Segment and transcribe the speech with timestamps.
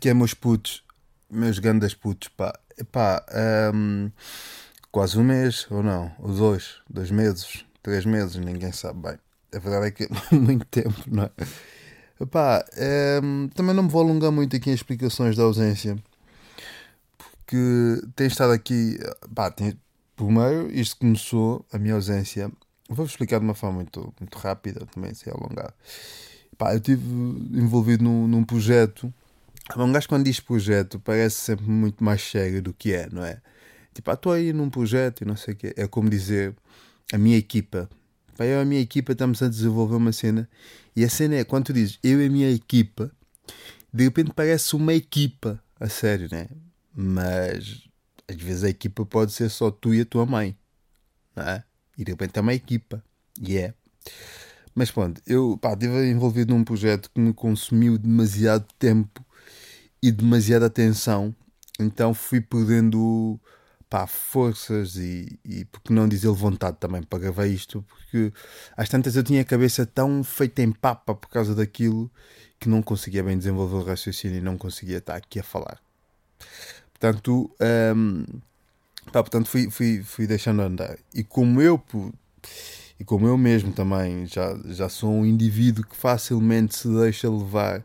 [0.00, 0.82] é que é, meus putos?
[1.30, 2.58] Meus grandes putos, pá.
[2.78, 3.22] Epá,
[3.74, 4.10] um,
[4.90, 6.10] quase um mês, ou não?
[6.18, 6.76] Ou dois?
[6.88, 7.66] Dois meses?
[7.82, 8.36] Três meses?
[8.36, 9.18] Ninguém sabe bem.
[9.54, 11.30] A verdade é que muito tempo, não é?
[12.18, 12.64] Epá,
[13.22, 16.02] um, também não me vou alongar muito aqui em explicações da ausência.
[17.18, 18.98] Porque tem estado aqui...
[19.34, 19.78] Pá, tem,
[20.16, 22.50] primeiro, isto começou, a minha ausência...
[22.88, 25.74] Vou-vos explicar de uma forma muito, muito rápida, também, sem alongar.
[26.56, 27.02] Pá, eu estive
[27.52, 29.12] envolvido num, num projeto
[29.76, 33.40] um gajo quando diz projeto parece sempre muito mais sério do que é, não é?
[33.94, 35.74] Tipo, ah, estou aí num projeto e não sei o quê.
[35.76, 36.54] É como dizer
[37.12, 37.88] a minha equipa.
[38.36, 40.48] Pá, eu e a minha equipa estamos a desenvolver uma cena
[40.94, 43.12] e a cena é quando tu dizes eu e a minha equipa,
[43.92, 46.48] de repente parece uma equipa, a sério, né?
[46.94, 47.88] Mas
[48.28, 50.56] às vezes a equipa pode ser só tu e a tua mãe,
[51.34, 51.64] não é?
[51.98, 53.02] E de repente é uma equipa,
[53.40, 53.74] e yeah.
[53.74, 53.74] é.
[54.74, 59.24] Mas pronto, eu estive envolvido num projeto que me consumiu demasiado tempo
[60.02, 61.34] e demasiada atenção,
[61.78, 63.38] então fui perdendo
[63.88, 68.32] pá, forças e, e, porque não dizer vontade também para gravar isto, porque
[68.76, 72.10] às tantas eu tinha a cabeça tão feita em papa por causa daquilo
[72.58, 75.80] que não conseguia bem desenvolver o raciocínio e não conseguia estar aqui a falar.
[76.92, 77.50] Portanto,
[77.96, 78.24] um,
[79.06, 80.96] pá, portanto fui, fui, fui deixando andar.
[81.14, 81.82] E como eu
[82.98, 87.82] e como eu mesmo também já, já sou um indivíduo que facilmente se deixa levar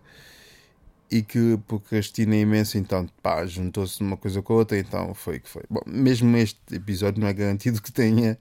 [1.09, 5.49] e que procrastina imenso, então pá, juntou-se uma coisa com a outra, então foi que
[5.49, 5.63] foi.
[5.69, 8.37] Bom, mesmo este episódio não é garantido que tenha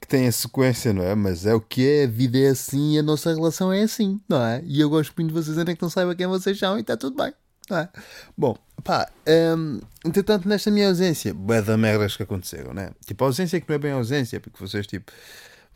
[0.00, 1.14] que tenha sequência, não é?
[1.14, 4.44] Mas é o que é, a vida é assim a nossa relação é assim, não
[4.44, 4.60] é?
[4.64, 6.96] E eu gosto muito de vocês ainda que não saiba quem vocês são e está
[6.96, 7.32] tudo bem,
[7.70, 7.88] não é?
[8.36, 9.08] Bom, pá,
[9.56, 12.90] um, entretanto, nesta minha ausência, bué da merdas que aconteceram, né?
[13.06, 15.12] Tipo, a ausência que não é bem ausência, porque vocês, tipo,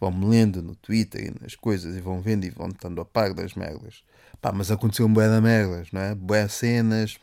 [0.00, 3.32] vão-me lendo no Twitter e nas coisas e vão vendo e vão estando a par
[3.32, 4.03] das merdas.
[4.41, 6.14] Pá, mas aconteceu um bué de merdas, não é?
[6.14, 7.19] Bué cenas,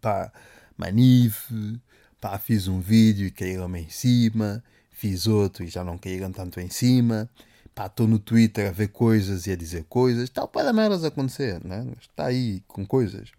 [0.00, 0.32] pá,
[0.76, 1.80] manife,
[2.20, 6.60] pá, fiz um vídeo e caíram-me em cima, fiz outro e já não caíram tanto
[6.60, 7.28] em cima,
[7.74, 11.04] pá, estou no Twitter a ver coisas e a dizer coisas, tal, bué de merdas
[11.04, 11.86] a acontecer, não é?
[12.00, 13.30] Está aí com coisas.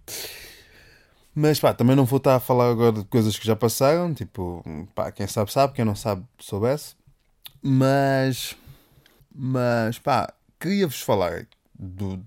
[1.35, 4.63] Mas pá, também não vou estar a falar agora de coisas que já passaram, tipo,
[4.93, 6.95] pá, quem sabe sabe, quem não sabe soubesse.
[7.61, 8.55] Mas,
[9.33, 12.23] mas pá, queria-vos falar do,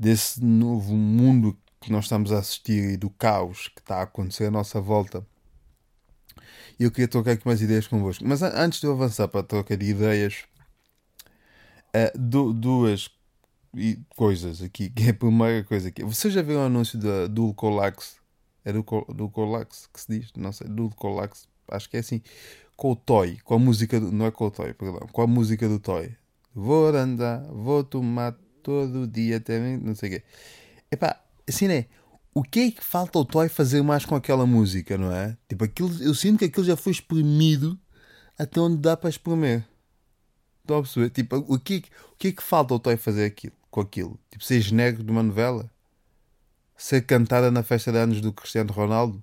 [0.00, 4.46] desse novo mundo que nós estamos a assistir e do caos que está a acontecer
[4.46, 5.26] à nossa volta.
[6.78, 8.26] E eu queria trocar aqui umas ideias convosco.
[8.26, 10.44] Mas antes de eu avançar para a troca de ideias,
[11.94, 13.10] uh, duas
[14.16, 14.88] coisas aqui.
[14.88, 16.02] Que é a primeira coisa aqui.
[16.02, 18.16] Você já viu o anúncio da Dulcolax?
[18.64, 18.82] É do,
[19.14, 20.32] do Colax que se diz?
[20.34, 21.46] Não sei, Dulcolax.
[21.68, 22.22] Acho que é assim.
[22.74, 25.06] Com o Toy, com a música do, Não é com o Toy, perdão.
[25.12, 26.16] Com a música do Toy.
[26.54, 30.22] Vou andar, vou tomar todo dia até não sei o quê.
[30.90, 31.68] Epá, assim.
[31.68, 31.86] Né?
[32.32, 35.36] O que é que falta ao Toy fazer mais com aquela música, não é?
[35.48, 37.78] Tipo, aquilo, eu sinto que aquilo já foi espremido
[38.38, 39.64] até onde dá para espremer.
[40.60, 41.10] Estão a perceber?
[41.10, 44.18] Tipo, o que, o que é que falta ao Toy fazer aquilo, com aquilo?
[44.30, 45.70] Tipo, ser genérico de uma novela?
[46.76, 49.22] Ser cantada na festa de anos do Cristiano Ronaldo?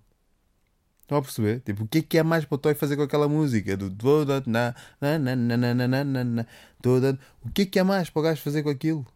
[1.01, 1.61] Estão a perceber?
[1.61, 3.77] Tipo, o que é que é mais para o Toy fazer com aquela música?
[3.77, 6.45] Do toda na na na na na na na
[6.81, 7.17] toda.
[7.41, 9.07] O que é que é mais para o gajo fazer com aquilo?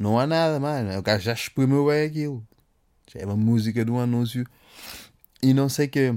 [0.00, 0.96] Não há nada mais.
[0.96, 2.48] O gajo já exprimiu bem aquilo.
[3.12, 4.46] Já é uma música de um anúncio
[5.42, 6.10] e não sei o quê.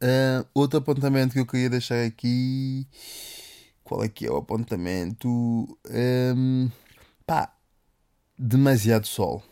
[0.00, 2.86] Uh, outro apontamento que eu queria deixar aqui.
[3.82, 5.28] Qual é que é o apontamento?
[5.90, 6.70] Um,
[7.26, 7.52] pá,
[8.38, 9.42] demasiado sol.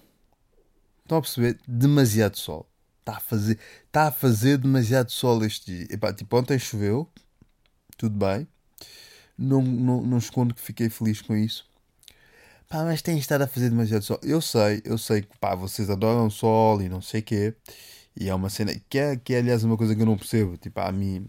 [1.03, 1.59] Estão a perceber?
[1.66, 2.65] Demasiado sol.
[3.00, 5.86] Está a fazer, está a fazer demasiado sol este dia.
[5.91, 7.10] Epá, tipo, ontem choveu.
[7.97, 8.47] Tudo bem.
[9.36, 11.70] Não, não, não escondo que fiquei feliz com isso.
[12.71, 14.21] Pá, mas tem estado a fazer demasiado sol.
[14.22, 17.55] Eu sei, eu sei que pá, vocês adoram sol e não sei o quê.
[18.17, 20.57] E é uma cena que é, que é aliás uma coisa que eu não percebo.
[20.57, 21.27] Tipo, a mim,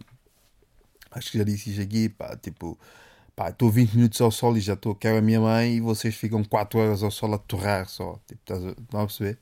[1.12, 2.78] acho que já disse isso aqui, pá, tipo,
[3.36, 6.16] pá, estou 20 minutos ao sol e já estou, quero a minha mãe e vocês
[6.16, 8.20] ficam 4 horas ao sol a torrar só.
[8.28, 8.76] Tipo, estás a,
[9.08, 9.40] perceber?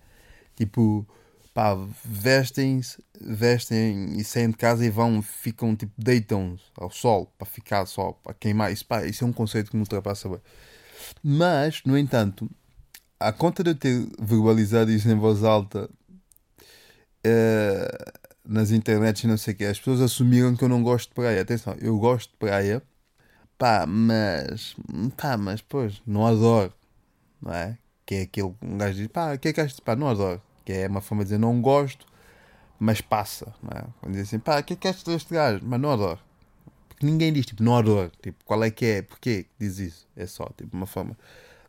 [0.55, 1.05] Tipo,
[1.53, 1.75] pá,
[2.05, 7.85] vestem-se, vestem e saem de casa e vão, ficam, tipo, deitam-se ao sol para ficar
[7.87, 8.71] só, para queimar.
[8.71, 10.39] Isso, pá, isso é um conceito que me ultrapassa bem.
[11.23, 12.49] Mas, no entanto,
[13.19, 15.89] à conta de eu ter verbalizado isso em voz alta
[17.25, 21.09] uh, nas internets e não sei o que, as pessoas assumiram que eu não gosto
[21.09, 21.41] de praia.
[21.41, 22.81] Atenção, eu gosto de praia,
[23.57, 24.75] pá, mas,
[25.17, 26.73] pá, mas, pois, não adoro,
[27.41, 27.77] não é?
[28.05, 29.79] Que é aquele, um gajo diz, pá, que é que achas?
[29.79, 30.41] Pá, não adoro.
[30.65, 32.05] Que é uma forma de dizer, não gosto,
[32.79, 33.83] mas passa, não é?
[34.01, 35.61] Quando diz assim, pá, que é que achas deste gajo?
[35.63, 36.28] Mas não adoro
[37.01, 38.11] ninguém diz, tipo, não adoro.
[38.21, 39.01] Tipo, qual é que é?
[39.01, 40.07] Porquê diz isso?
[40.15, 41.17] É só, tipo, uma forma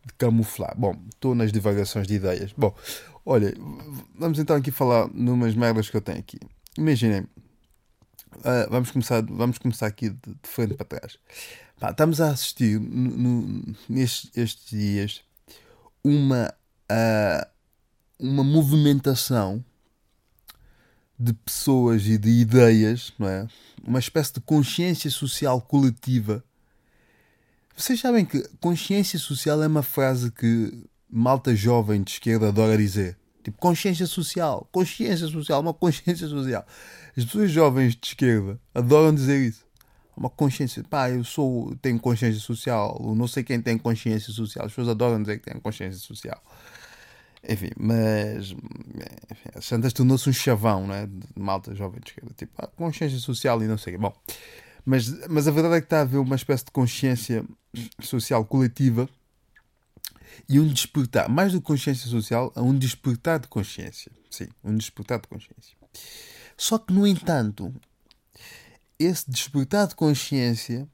[0.06, 0.75] de camuflar.
[0.77, 2.53] Bom, estou nas divagações de ideias.
[2.56, 2.75] Bom,
[3.25, 3.55] olha,
[4.19, 6.38] vamos então aqui falar numas merdas que eu tenho aqui.
[6.77, 11.19] Imaginem, uh, vamos, começar, vamos começar aqui de, de frente para trás.
[11.79, 12.79] Pá, estamos a assistir
[13.88, 15.23] nestes estes dias
[16.05, 16.53] uma,
[16.91, 17.47] uh,
[18.19, 19.65] uma movimentação
[21.20, 23.46] de pessoas e de ideias, não é?
[23.87, 26.43] Uma espécie de consciência social coletiva.
[27.76, 33.19] Vocês sabem que consciência social é uma frase que malta jovem de esquerda adora dizer.
[33.44, 36.67] Tipo, consciência social, consciência social, uma consciência social.
[37.14, 39.67] As pessoas jovens de esquerda adoram dizer isso.
[40.17, 44.64] Uma consciência, pá, eu sou, tenho consciência social, não sei quem tem consciência social.
[44.64, 46.43] As pessoas adoram dizer que têm consciência social.
[47.48, 48.54] Enfim, mas
[49.60, 51.06] Santas tornou-se um chavão, né?
[51.06, 54.14] De malta jovem de esquerda, tipo, ah, consciência social e não sei Bom,
[54.84, 57.44] mas, mas a verdade é que está a haver uma espécie de consciência
[58.02, 59.08] social coletiva
[60.48, 64.12] e um despertar, mais do que consciência social, a um despertar de consciência.
[64.31, 65.76] Sim, um despertar de consciência.
[66.56, 67.75] Só que, no entanto,
[68.98, 70.88] esse despertar de consciência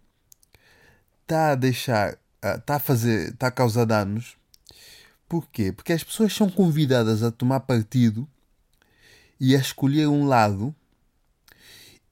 [1.23, 4.37] está a deixar, está a fazer, está a causar danos
[5.29, 5.73] Porquê?
[5.73, 8.29] Porque as pessoas são convidadas a tomar partido
[9.41, 10.75] e a escolher um lado,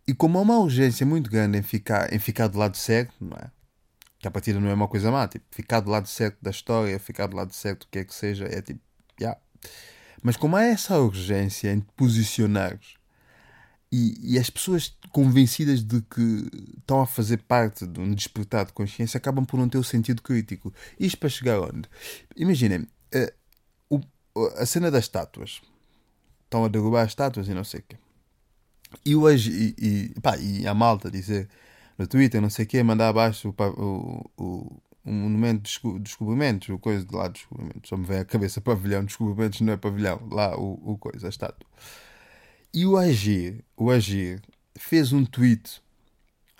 [0.07, 3.37] e como há uma urgência muito grande em ficar, em ficar do lado certo, não
[3.37, 3.51] é?
[4.19, 6.99] Que a partida não é uma coisa má, tipo, ficar do lado certo da história,
[6.99, 8.81] ficar do lado certo o que é que seja, é tipo,
[9.21, 9.41] yeah.
[10.23, 11.87] Mas como há essa urgência em te
[13.93, 18.73] e, e, as pessoas convencidas de que estão a fazer parte de um despertar de
[18.73, 20.75] consciência acabam por não ter o sentido crítico.
[20.99, 21.89] Isto para chegar onde?
[22.35, 23.35] Imaginem, uh,
[23.91, 24.01] o,
[24.57, 25.61] a cena das estátuas.
[26.45, 27.97] Estão a derrubar as estátuas e não sei o quê.
[29.05, 31.49] E, hoje, e, e, pá, e a malta dizer
[31.99, 36.69] no Twitter, não sei o quê, mandar abaixo o, o, o, o monumento de descobrimentos,
[36.69, 37.89] o coisa de lá de descobrimentos.
[37.89, 41.31] Só me vem a cabeça pavilhão, descobrimentos não é pavilhão, lá o, o coisa, a
[41.31, 41.67] estátua.
[42.73, 44.43] E o Agir, o Agir,
[44.77, 45.81] fez um tweet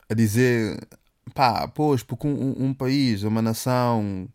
[0.09, 0.79] a dizer
[1.35, 4.29] pá, pois, porque um, um país, uma nação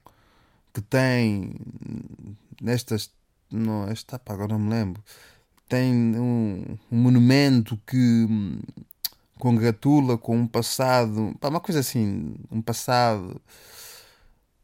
[0.74, 1.54] que tem
[2.62, 3.12] nestas.
[3.52, 5.04] Não, esta, pá, agora não me lembro.
[5.68, 8.60] Tem um, um monumento que hum,
[9.38, 11.36] congratula com um passado.
[11.40, 12.36] Pá, uma coisa assim.
[12.52, 13.42] Um passado.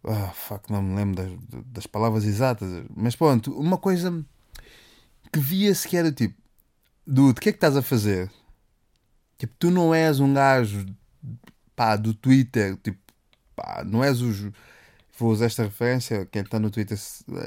[0.03, 2.85] Ah, fuck, não me lembro das, das palavras exatas.
[2.95, 4.23] Mas pronto, uma coisa
[5.31, 6.35] que via-se que era tipo:
[7.05, 8.31] Dude, o que é que estás a fazer?
[9.37, 10.85] Tipo, tu não és um gajo
[11.75, 12.99] pá, do Twitter, tipo,
[13.55, 14.51] pá, não és os
[15.17, 16.97] vou usar esta referência, quem está no Twitter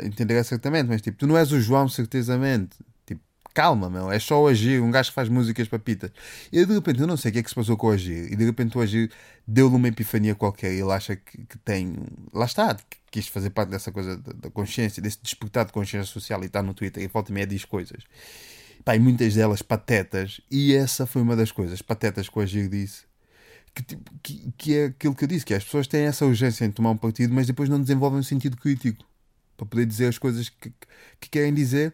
[0.04, 2.76] entenderá certamente, mas tipo, tu não és o João, certezamente.
[3.06, 3.20] Tipo,
[3.54, 6.10] calma, meu, é só o Agir, um gajo que faz músicas para pitas.
[6.52, 8.32] E de repente, eu não sei o que é que se passou com o Agir,
[8.32, 9.10] e de repente o Agir
[9.46, 11.96] deu-lhe uma epifania qualquer e ele acha que, que tem.
[12.32, 16.10] Lá está, que quis fazer parte dessa coisa da, da consciência, desse despertar de consciência
[16.10, 18.04] social e está no Twitter e volta e meia diz coisas.
[18.84, 22.68] Pá, e muitas delas patetas, e essa foi uma das coisas patetas que o Agir
[22.68, 23.07] disse
[23.74, 26.64] que, tipo, que, que, é aquilo que eu disse, que as pessoas têm essa urgência
[26.64, 29.04] em tomar um partido, mas depois não desenvolvem um sentido crítico
[29.56, 30.72] para poder dizer as coisas que,
[31.20, 31.92] que querem dizer,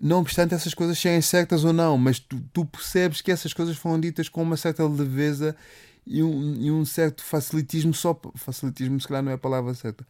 [0.00, 3.76] não obstante essas coisas serem certas ou não, mas tu, tu percebes que essas coisas
[3.76, 5.54] foram ditas com uma certa leveza
[6.06, 10.06] e um, e um certo facilitismo, só facilitismo se calhar não é a palavra certa,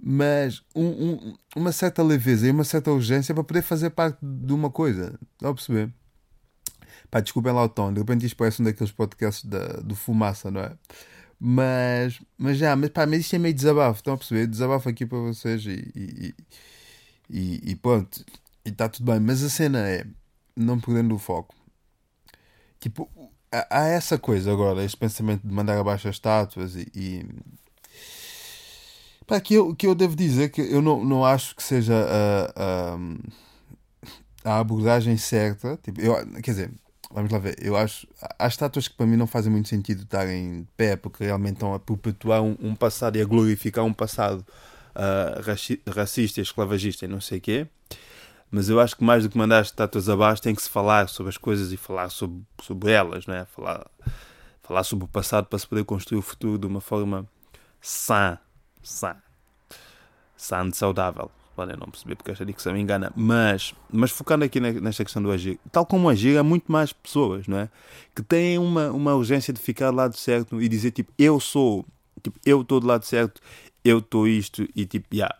[0.00, 4.52] mas um, um, uma certa leveza e uma certa urgência para poder fazer parte de
[4.52, 5.92] uma coisa, estão a perceber?
[7.10, 10.50] Pá, desculpem lá o tom, de repente isto parece um daqueles podcasts da, do Fumaça,
[10.50, 10.72] não é?
[11.40, 14.46] Mas, mas já, mas, pá, mas isto é meio desabafo, estão a perceber?
[14.46, 16.34] Desabafo aqui para vocês e, e,
[17.30, 18.24] e, e pronto,
[18.64, 19.20] e está tudo bem.
[19.20, 20.04] Mas a cena é,
[20.56, 21.54] não perdendo o foco,
[22.80, 23.08] tipo,
[23.52, 27.26] há, essa coisa agora, este pensamento de mandar abaixo as estátuas e, e
[29.28, 32.94] Pá, que eu, que eu devo dizer que eu não, não acho que seja a,
[34.44, 35.78] a, a abordagem certa.
[35.82, 36.70] Tipo, eu, quer dizer,
[37.10, 37.56] Vamos lá ver.
[37.60, 38.06] Eu acho.
[38.38, 41.74] Há estátuas que para mim não fazem muito sentido estarem de pé, porque realmente estão
[41.74, 44.44] a perpetuar um, um passado e a glorificar um passado
[44.94, 47.66] uh, racista, esclavagista e não sei o quê.
[48.50, 51.08] Mas eu acho que mais do que mandar as estátuas abaixo, tem que se falar
[51.08, 53.44] sobre as coisas e falar sobre, sobre elas, não é?
[53.44, 53.86] Falar,
[54.62, 57.26] falar sobre o passado para se poder construir o futuro de uma forma
[57.80, 58.38] sã,
[58.82, 59.16] sã,
[60.36, 65.02] sã, saudável podem não perceber porque esta dicção me engana, mas, mas focando aqui nesta
[65.02, 67.68] questão do agir, tal como agir, há muito mais pessoas, não é?
[68.14, 71.84] Que têm uma, uma urgência de ficar do lado certo e dizer tipo, eu sou,
[72.22, 73.40] tipo, eu estou do lado certo,
[73.84, 75.34] eu estou isto e tipo, yeah.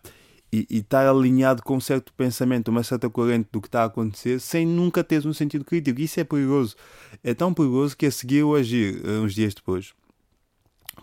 [0.52, 3.84] E, e estar alinhado com um certo pensamento, uma certa corrente do que está a
[3.84, 6.00] acontecer, sem nunca teres um sentido crítico.
[6.00, 6.74] Isso é perigoso.
[7.22, 9.92] É tão perigoso que a seguir o agir, eh, uns dias depois,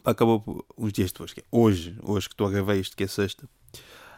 [0.04, 3.08] acabou uns dias depois, que é hoje, hoje que estou a gravar isto, que é
[3.08, 3.48] sexta,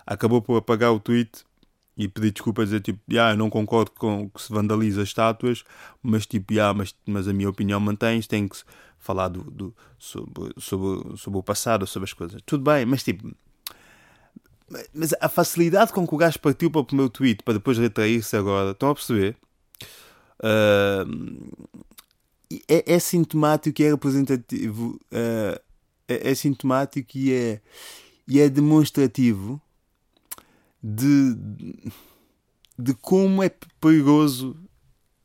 [0.08, 1.44] acabou por apagar o tweet
[1.98, 5.64] e pedir desculpa, dizer tipo, yeah, eu não concordo com que se vandaliza estátuas,
[6.02, 8.58] mas tipo, yeah, mas, mas a minha opinião mantém-se, tem que
[9.00, 12.42] falar do, do, sobre, sobre, sobre o passado, sobre as coisas.
[12.46, 13.32] Tudo bem, mas tipo,
[14.94, 18.36] mas a facilidade com que o gajo partiu para o meu tweet para depois retrair-se
[18.36, 19.36] agora, estão a perceber?
[20.40, 21.50] Uh,
[22.68, 25.60] é, é, sintomático e é representativo, uh,
[26.08, 27.62] é, é, sintomático e é,
[28.28, 29.62] e é demonstrativo
[30.82, 31.36] de,
[32.78, 34.56] de como é perigoso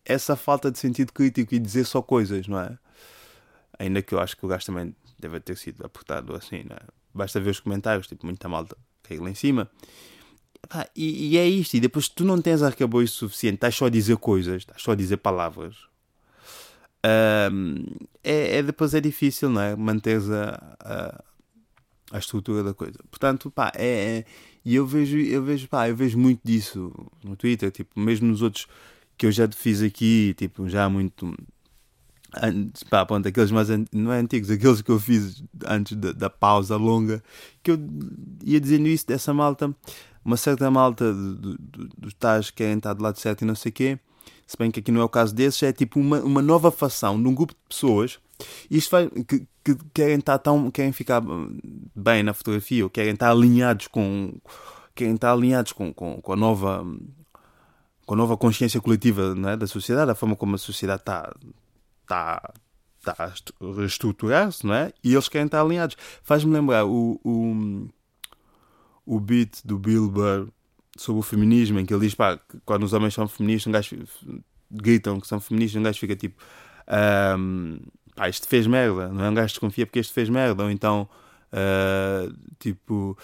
[0.04, 2.78] essa falta de sentido crítico e dizer só coisas, não é?
[3.78, 6.80] Ainda que eu acho que o gajo também deve ter sido apertado assim, não é?
[7.14, 9.70] Basta ver os comentários, tipo, muita malta caiu lá em cima.
[10.96, 14.16] e, e, é isto, e depois tu não tens arcabouço suficiente, estás só a dizer
[14.16, 15.76] coisas, estás só a dizer palavras.
[17.04, 17.84] Um,
[18.22, 19.74] é, é, depois é difícil, não é?
[19.74, 21.24] Manteres a, a,
[22.12, 22.98] a estrutura da coisa.
[23.10, 24.24] Portanto, pá, é, é,
[24.64, 26.92] e eu vejo, eu vejo, pá, eu vejo muito disso
[27.24, 28.66] no Twitter, tipo, mesmo nos outros
[29.16, 31.34] que eu já fiz aqui, tipo, já muito
[32.36, 36.30] antes, pá, pronto, aqueles mais não é antigos, aqueles que eu fiz antes da, da,
[36.30, 37.22] pausa longa,
[37.62, 37.78] que eu
[38.44, 39.74] ia dizendo isso dessa malta,
[40.24, 43.54] uma certa malta dos do, do tais que querem estar do lado certo e não
[43.54, 43.98] sei o quê,
[44.46, 47.20] se bem que aqui não é o caso desses, é tipo uma, uma nova facção
[47.20, 48.20] de um grupo de pessoas
[48.70, 51.22] isto faz, que, que querem estar tão querem ficar
[51.94, 54.34] bem na fotografia ou querem estar alinhados com
[54.94, 56.84] querem estar alinhados com, com, com a nova
[58.06, 61.34] com a nova consciência coletiva é, da sociedade, a forma como a sociedade está
[62.02, 62.52] está
[62.98, 64.92] está a reestruturar-se, não é?
[65.02, 65.96] E eles querem estar alinhados.
[66.22, 67.88] Faz-me lembrar o, o,
[69.04, 70.48] o beat do Bill Burr
[70.96, 73.96] sobre o feminismo, em que ele diz, pá, quando os homens são feministas, um gajo
[74.70, 76.40] gritam que são feministas, um gajo fica tipo,
[77.38, 77.80] um,
[78.14, 79.30] pá, isto fez merda, não é?
[79.30, 81.08] Um gajo desconfia porque isto fez merda, ou então,
[81.52, 83.16] uh, tipo,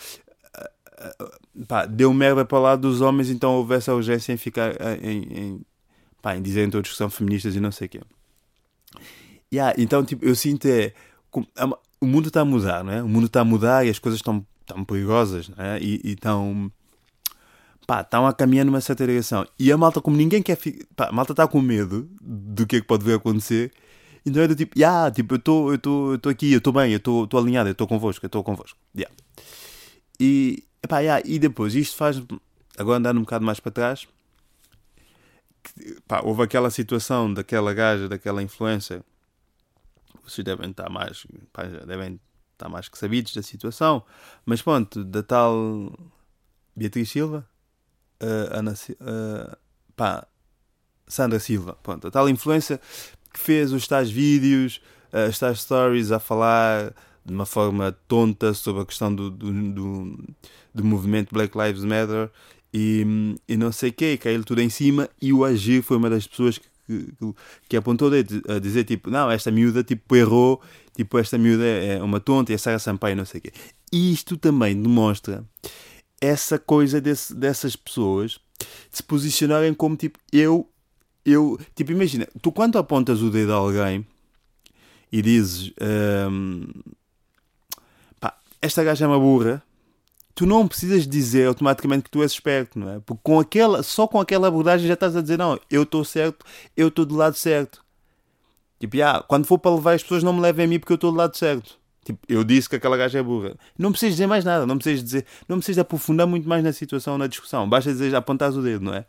[0.45, 4.73] uh, pá, deu merda para o lado dos homens, então houve essa urgência em ficar,
[5.02, 5.61] em, em,
[6.23, 8.00] pá, em dizerem todos que são feministas e não sei o quê.
[9.52, 10.92] Yeah, então, tipo, eu sinto é.
[12.00, 13.02] O mundo está a mudar, não é?
[13.02, 15.80] O mundo está a mudar e as coisas estão tão perigosas, não é?
[15.80, 16.71] E estão.
[17.87, 19.47] Pá, estão a caminhar numa certa direção.
[19.59, 20.59] E a malta, como ninguém quer.
[20.95, 23.73] Pá, a malta está com medo do que é que pode vir acontecer.
[24.28, 26.99] Então é do tipo, yeah, tipo, eu estou eu eu aqui, eu estou bem, eu
[26.99, 28.78] estou alinhado, eu estou convosco, eu estou convosco.
[28.97, 29.14] Yeah.
[30.20, 32.23] E, epá, yeah, e depois, isto faz.
[32.76, 34.06] Agora andando um bocado mais para trás.
[36.06, 39.04] Pá, houve aquela situação daquela gaja, daquela influência
[40.30, 42.20] vocês devem estar mais, pá, devem
[42.52, 44.04] estar mais que sabidos da situação,
[44.44, 45.92] mas pronto, da tal
[46.76, 47.49] Beatriz Silva,
[48.23, 49.56] uh, Ana, uh,
[49.97, 50.26] pá,
[51.06, 52.80] Sandra Silva, pronto, a tal influência
[53.32, 54.80] que fez os tais vídeos,
[55.12, 56.92] uh, tais stories a falar
[57.25, 60.18] de uma forma tonta sobre a questão do, do, do,
[60.75, 62.30] do movimento Black Lives Matter
[62.73, 66.08] e, e não sei o que, caiu tudo em cima e o Agir foi uma
[66.08, 67.35] das pessoas que que,
[67.68, 68.11] que apontou
[68.49, 70.61] a dizer tipo, não, esta miúda tipo errou,
[70.97, 73.52] tipo esta miúda é uma tonta e a Sarah Sampaio não sei o quê.
[73.92, 75.44] E isto também demonstra
[76.20, 78.40] essa coisa desse, dessas pessoas
[78.90, 80.68] de se posicionarem como tipo, eu,
[81.32, 84.06] eu, tipo, imagina, tu quando apontas o dedo a alguém
[85.11, 85.73] e dizes,
[86.30, 86.66] um,
[88.20, 89.62] pá, esta gaja é uma burra,
[90.35, 93.00] tu não precisas dizer automaticamente que tu és esperto, não é?
[93.00, 96.44] Porque com aquela, só com aquela abordagem já estás a dizer, não, eu estou certo,
[96.76, 97.85] eu estou do lado certo.
[98.78, 100.97] Tipo, ah, quando for para levar as pessoas não me levem a mim porque eu
[100.97, 101.78] estou do lado certo.
[102.04, 103.56] Tipo, eu disse que aquela gaja é burra.
[103.76, 107.18] Não precisas dizer mais nada, não precisas dizer, não precisas aprofundar muito mais na situação,
[107.18, 107.68] na discussão.
[107.68, 109.04] Basta dizer, apontar o dedo, não é?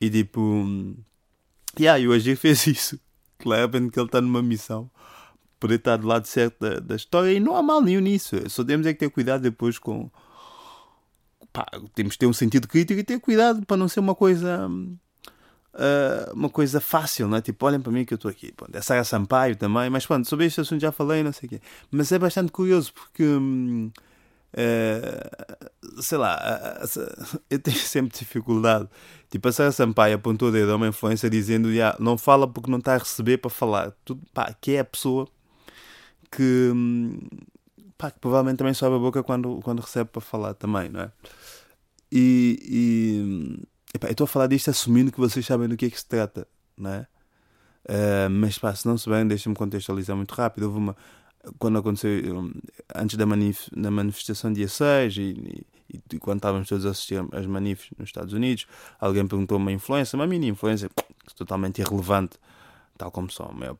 [0.00, 0.96] E tipo,
[1.82, 2.98] e o Agir fez isso.
[3.38, 4.90] Claramente que ele está numa missão
[5.58, 8.36] poder estar do lado certo da, da história e não há mal nenhum nisso.
[8.48, 10.10] Só temos é que ter cuidado depois com,
[11.52, 14.68] pá, temos que ter um sentido crítico e ter cuidado para não ser uma coisa
[14.68, 17.40] uh, uma coisa fácil, não é?
[17.40, 18.52] Tipo, olhem para mim que eu estou aqui.
[18.52, 21.50] Pronto, é Saia Sampaio também, mas pronto, sobre este assunto já falei, não sei o
[21.50, 21.60] quê.
[21.90, 23.24] Mas é bastante curioso porque.
[24.56, 26.80] Uh, sei lá,
[27.50, 28.88] eu tenho sempre dificuldade.
[29.30, 32.70] Tipo, a Sarah Sampaio apontou o dedo a uma influência dizendo: yeah, não fala porque
[32.70, 33.92] não está a receber para falar.
[34.04, 35.28] Tudo, pá, que é a pessoa
[36.30, 36.72] que,
[37.98, 41.12] pá, que provavelmente também sobe a boca quando, quando recebe para falar também, não é?
[42.10, 45.90] E, e epá, eu estou a falar disto assumindo que vocês sabem do que é
[45.90, 46.46] que se trata,
[46.76, 47.06] não é?
[47.88, 50.64] Uh, mas pá, se não souberem, deixem-me contextualizar muito rápido.
[50.64, 50.96] Houve uma.
[51.58, 52.50] Quando aconteceu,
[52.94, 55.66] antes da, manif manifestação dia 6 e, e,
[56.12, 58.66] e, quando estávamos todos a assistir às manifes nos Estados Unidos,
[58.98, 60.90] alguém perguntou uma influência, uma mini influência,
[61.36, 62.36] totalmente irrelevante,
[62.98, 63.76] tal como são a maior,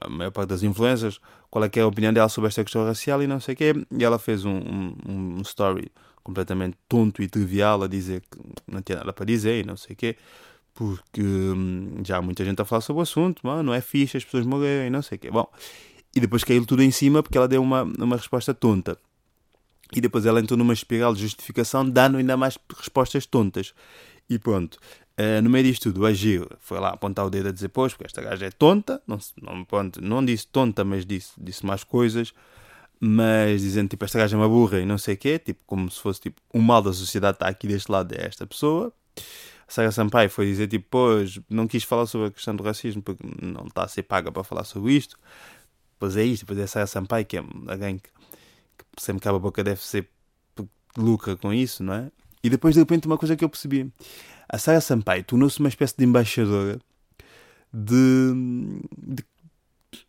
[0.00, 2.84] a maior parte das influências, qual é que é a opinião dela sobre esta questão
[2.84, 3.74] racial e não sei o quê.
[3.90, 5.90] E ela fez um, um, um story
[6.22, 9.94] completamente tonto e trivial a dizer que não tinha nada para dizer e não sei
[9.94, 10.16] o quê,
[10.74, 14.16] porque hum, já há muita gente a falar sobre o assunto, mano, não é fixe
[14.16, 15.30] as pessoas morrerem, não sei o quê.
[15.30, 15.46] Bom,
[16.14, 18.98] e depois caiu tudo em cima porque ela deu uma, uma resposta tonta.
[19.92, 23.74] E depois ela entrou numa espiral de justificação, dando ainda mais respostas tontas.
[24.28, 24.78] E pronto.
[25.18, 27.92] Uh, no meio disto tudo, a Gil foi lá apontar o dedo a dizer: Pois,
[27.92, 29.02] porque esta gaja é tonta.
[29.06, 32.32] Não, não, pronto, não disse tonta, mas disse, disse mais coisas.
[32.98, 35.38] Mas dizendo tipo: Esta gaja é uma burra e não sei o quê.
[35.38, 38.46] Tipo, como se fosse tipo: O mal da sociedade está aqui deste lado, é esta
[38.46, 38.92] pessoa.
[39.16, 43.02] A Sara Sampaio foi dizer: Tipo, pois, não quis falar sobre a questão do racismo
[43.02, 45.18] porque não está a ser paga para falar sobre isto.
[46.00, 46.42] Pois é isto.
[46.42, 48.10] Depois é a Sara Sampaio, que é alguém que
[48.98, 50.08] sempre que abre a boca deve ser
[50.96, 52.10] lucra com isso, não é?
[52.42, 53.92] E depois de repente uma coisa que eu percebi.
[54.48, 56.80] A Sara Sampaio tornou-se uma espécie de embaixadora
[57.72, 58.32] de,
[58.96, 59.24] de,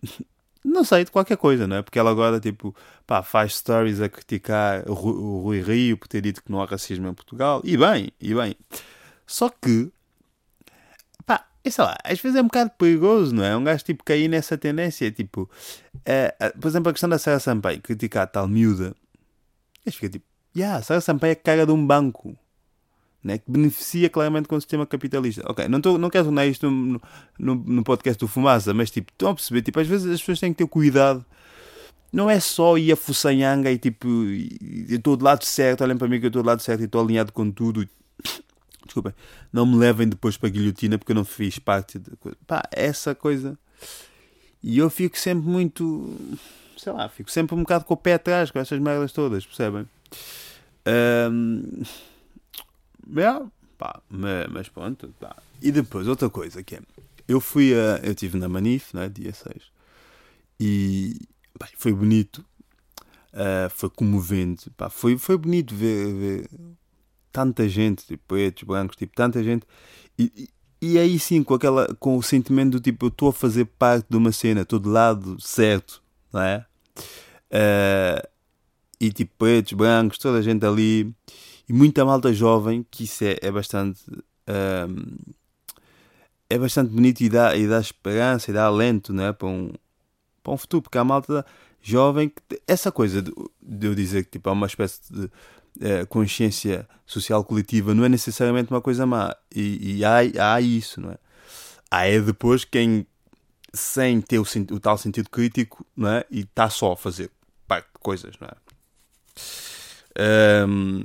[0.64, 1.82] não sei, de qualquer coisa, não é?
[1.82, 6.42] Porque ela agora, tipo, pá, faz stories a criticar o Rui Rio por ter dito
[6.42, 7.62] que não há racismo em Portugal.
[7.64, 8.56] E bem, e bem.
[9.28, 9.92] Só que,
[11.64, 13.56] pá, sei lá, às vezes é um bocado perigoso, não é?
[13.56, 15.50] Um gajo, tipo, cair nessa tendência, tipo,
[16.06, 18.96] é, por exemplo, a questão da Sara Sampaio criticar a tal miúda,
[19.86, 20.26] acho fica tipo,
[20.56, 22.36] yeah, Sara Sampaio é cara de um banco.
[23.24, 25.44] Né, que beneficia claramente com o sistema capitalista.
[25.46, 27.00] Ok, não, tô, não quero tornar isto no,
[27.38, 29.62] no, no, podcast do Fumaça, mas tipo, estão a perceber?
[29.62, 31.24] Tipo, às vezes as pessoas têm que ter cuidado.
[32.12, 36.08] Não é só ir a fuçanhanga e tipo, eu estou do lado certo, olhem para
[36.08, 37.88] mim que eu estou do lado certo e estou alinhado com tudo.
[38.86, 39.14] Desculpem,
[39.54, 42.38] não me levem depois para a guilhotina porque eu não fiz parte de coisa.
[42.48, 43.58] Pá, essa coisa.
[44.62, 46.38] E eu fico sempre muito.
[46.78, 49.88] Sei lá, fico sempre um bocado com o pé atrás com essas merdas todas, percebem?
[51.32, 51.84] Um,
[53.18, 53.46] é,
[53.78, 55.14] pá, mas pronto.
[55.20, 55.36] Pá.
[55.62, 56.82] E depois, outra coisa que é.
[57.28, 58.00] Eu fui a.
[58.04, 59.56] Eu estive na Manif, né, dia 6.
[60.60, 61.20] E.
[61.58, 62.44] Pá, foi bonito.
[63.34, 64.70] Uh, foi comovente.
[64.72, 66.50] Pá, foi, foi bonito ver, ver
[67.32, 69.66] tanta gente, tipo, pretos, brancos, tipo, tanta gente.
[70.18, 70.50] E,
[70.82, 73.66] e, e aí sim, com, aquela, com o sentimento do tipo, eu estou a fazer
[73.66, 76.02] parte de uma cena, estou do lado certo,
[76.34, 76.66] não é?
[77.52, 78.28] Uh,
[79.00, 81.14] e tipo, pretos, brancos, toda a gente ali
[81.68, 84.02] e muita malta jovem, que isso é, é bastante.
[84.48, 85.18] Um,
[86.50, 89.72] é bastante bonito e dá, e dá esperança e dá alento né, para, um,
[90.44, 91.46] para um futuro, porque a malta
[91.82, 92.30] jovem,
[92.68, 95.32] essa coisa de, de eu dizer que tipo, há uma espécie de
[95.78, 101.02] uh, consciência social coletiva não é necessariamente uma coisa má, e, e há, há isso,
[101.02, 101.18] não é?
[101.90, 103.06] Há é depois quem,
[103.74, 106.26] sem ter o, o tal sentido crítico, não é?
[106.32, 107.30] E está só a fazer
[107.68, 110.66] parte de coisas, não é?
[110.68, 111.04] Um,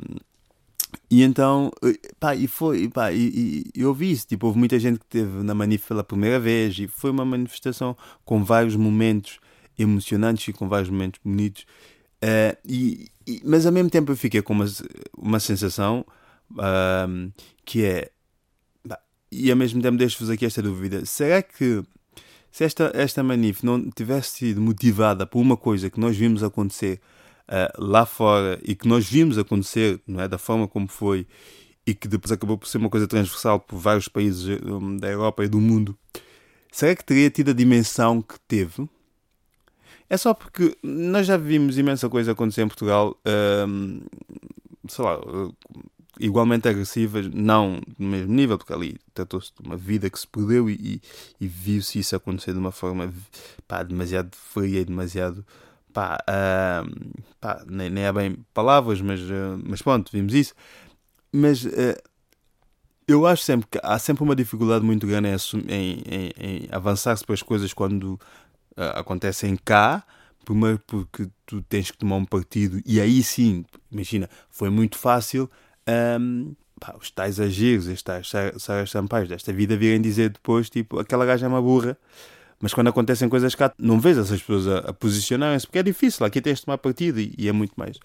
[1.11, 4.79] e então, eh, pá, e foi, pá, e, e eu vi isso, tipo, houve muita
[4.79, 9.39] gente que teve na manif pela primeira vez e foi uma manifestação com vários momentos
[9.79, 11.65] emocionantes e com vários momentos bonitos.
[12.23, 14.67] Uh, e, e, mas ao mesmo tempo eu fiquei com uma,
[15.17, 16.05] uma sensação
[16.53, 17.33] uh,
[17.65, 18.11] que é,
[18.89, 18.99] pá,
[19.31, 21.83] e ao mesmo tempo deixo-vos aqui esta dúvida: será que
[22.51, 27.01] se esta, esta manif não tivesse sido motivada por uma coisa que nós vimos acontecer
[27.49, 30.29] uh, lá fora e que nós vimos acontecer, não é?
[30.29, 31.27] Da forma como foi
[31.87, 35.45] e que depois acabou por ser uma coisa transversal por vários países um, da Europa
[35.45, 35.97] e do mundo,
[36.73, 38.89] será que teria tido a dimensão que teve?
[40.09, 43.17] É só porque nós já vimos imensa coisa acontecer em Portugal,
[43.69, 44.01] um,
[44.89, 45.19] sei lá,
[46.19, 50.71] igualmente agressivas, não no mesmo nível, porque ali tratou-se de uma vida que se perdeu
[50.71, 51.03] e, e,
[51.41, 53.13] e viu-se isso acontecer de uma forma
[53.67, 55.45] pá, demasiado fria e demasiado
[55.93, 60.55] pá, uh, pá nem, nem é bem palavras, mas, uh, mas pronto, vimos isso.
[61.33, 61.97] Mas uh,
[63.07, 65.35] eu acho sempre que há sempre uma dificuldade muito grande em,
[65.69, 68.19] em, em, em avançar-se para as coisas quando
[68.77, 70.05] ah, acontecem cá.
[70.45, 75.51] Primeiro porque tu tens que tomar um partido e aí sim, imagina, foi muito fácil
[76.21, 81.27] um, pá, os tais agires, os tais Saras desta vida virem dizer depois, tipo, aquela
[81.27, 81.99] gaja é uma burra
[82.61, 86.25] mas quando acontecem coisas cá, não vês essas pessoas a, a posicionarem-se, porque é difícil.
[86.25, 87.99] Aqui tens de tomar partido e, e, é muito mais.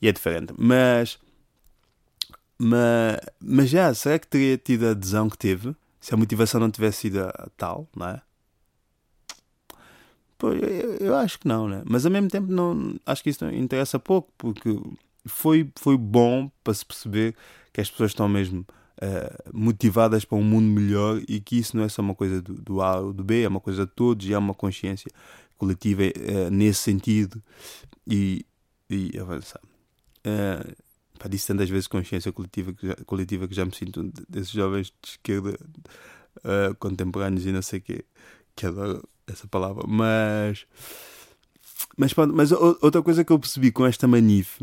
[0.00, 0.54] E é diferente.
[0.56, 1.18] Mas,
[2.58, 6.70] mas, mas já, será que teria tido a adesão que teve se a motivação não
[6.70, 8.22] tivesse sido a, tal, não é?
[10.38, 11.82] Pô, eu, acho que não, né?
[11.84, 14.80] Mas ao mesmo tempo não, acho que isso interessa pouco, porque
[15.26, 17.34] foi, foi bom para se perceber
[17.72, 18.60] que as pessoas estão mesmo
[19.02, 22.54] uh, motivadas para um mundo melhor e que isso não é só uma coisa do,
[22.54, 25.10] do A ou do B, é uma coisa de todos e há uma consciência
[25.56, 27.42] coletiva uh, nesse sentido
[28.06, 28.46] e,
[28.88, 29.60] e avançar.
[30.20, 30.72] Uh,
[31.18, 34.86] pá, disse tantas vezes consciência coletiva que já, coletiva que já me sinto desses jovens
[35.02, 35.58] de esquerda
[36.38, 38.04] uh, contemporâneos e não sei o quê,
[38.54, 40.66] que adoro essa palavra, mas
[41.96, 44.60] mas, pronto, mas outra coisa que eu percebi com esta manif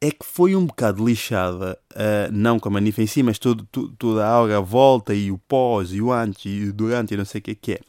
[0.00, 3.64] é que foi um bocado lixada, uh, não com a Manifa em si, mas todo,
[3.70, 7.16] todo, toda a aura volta e o pós e o antes e o durante e
[7.18, 7.80] não sei o que é que é.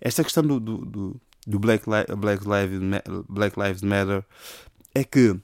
[0.00, 4.24] Esta questão do, do, do, do Black, Li Black, Lives Black Lives Matter
[4.92, 5.36] é que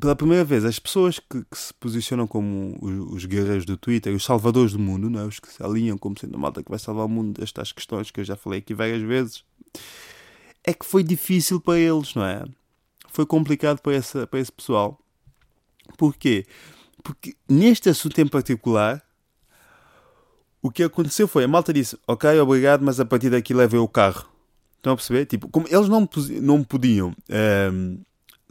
[0.00, 4.14] pela primeira vez, as pessoas que, que se posicionam como os, os, guerreiros do Twitter,
[4.14, 5.24] os salvadores do mundo, não é?
[5.24, 8.10] os que se alinham como sendo a malta que vai salvar o mundo destas questões
[8.10, 9.44] que eu já falei aqui várias vezes,
[10.64, 12.44] é que foi difícil para eles, não é?
[13.10, 14.98] Foi complicado para, essa, para esse pessoal.
[15.98, 16.46] Porquê?
[17.02, 19.04] Porque neste assunto em particular,
[20.62, 23.88] o que aconteceu foi a malta disse: Ok, obrigado, mas a partir daqui levei o
[23.88, 24.26] carro.
[24.76, 25.26] Estão a perceber?
[25.26, 26.08] Tipo, como eles não,
[26.40, 27.08] não podiam.
[27.08, 27.98] Um, ehm,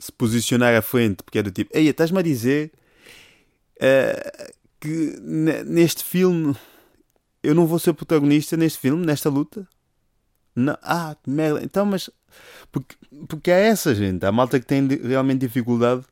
[0.01, 2.71] se posicionar à frente, porque é do tipo, ei, estás-me a dizer
[3.77, 5.15] uh, que
[5.65, 6.55] neste filme
[7.43, 9.67] eu não vou ser protagonista neste filme, nesta luta?
[10.55, 10.77] Não.
[10.81, 11.63] Ah, merda.
[11.63, 12.09] Então, mas.
[12.71, 12.95] Porque,
[13.27, 16.03] porque há essa gente, há malta que tem realmente dificuldade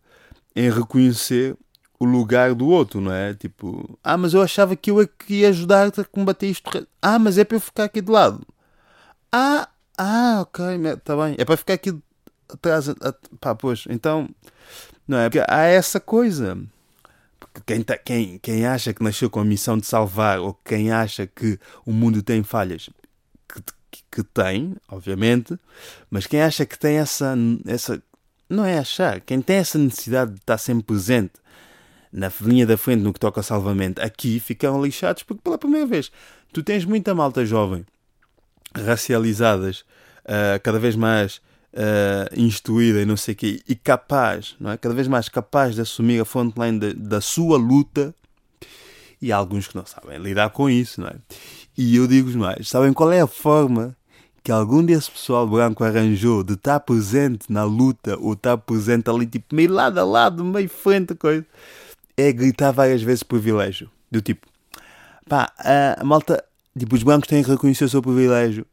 [0.56, 1.56] em reconhecer
[2.00, 3.34] o lugar do outro, não é?
[3.34, 6.88] Tipo, ah, mas eu achava que eu é que ia ajudar-te a combater isto.
[7.02, 8.46] Ah, mas é para eu ficar aqui de lado.
[9.32, 10.66] Ah, ah, ok,
[10.98, 11.36] está bem.
[11.38, 11.94] É para ficar aqui
[12.50, 12.88] atrás.
[13.40, 14.30] Pá, pois, então.
[15.08, 15.30] Não é?
[15.30, 16.58] Porque há essa coisa.
[17.40, 20.92] Porque quem, tá, quem, quem acha que nasceu com a missão de salvar, ou quem
[20.92, 22.90] acha que o mundo tem falhas,
[23.48, 25.58] que, que, que tem, obviamente,
[26.10, 27.36] mas quem acha que tem essa,
[27.66, 28.02] essa.
[28.50, 31.34] Não é achar, quem tem essa necessidade de estar sempre presente
[32.12, 35.86] na linha da frente no que toca ao salvamento, aqui ficam lixados porque pela primeira
[35.86, 36.12] vez
[36.52, 37.86] tu tens muita malta jovem
[38.76, 39.82] racializadas,
[40.26, 41.42] uh, cada vez mais
[41.74, 44.78] uh, instruída e não sei o quê, e capaz, não é?
[44.78, 48.14] cada vez mais capaz de assumir a frontline de, da sua luta,
[49.22, 51.16] e há alguns que não sabem lidar com isso, não é?
[51.78, 53.96] E eu digo mais, sabem qual é a forma
[54.44, 59.26] que algum desse pessoal branco arranjou de estar presente na luta ou estar presente ali,
[59.26, 61.46] tipo, meio lado a lado, meio frente coisa?
[62.16, 63.90] É gritar várias vezes privilégio.
[64.10, 64.48] Do tipo,
[65.28, 65.52] pá,
[65.98, 66.44] a malta,
[66.78, 68.66] tipo, os brancos têm que reconhecer o seu privilégio.